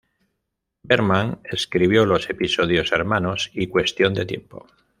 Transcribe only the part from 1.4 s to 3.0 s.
escribió los episodios